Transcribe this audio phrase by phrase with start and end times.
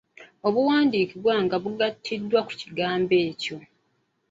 [0.53, 3.57] Buwandiikibwa nga bugattiddwa ku kigambo ekyo.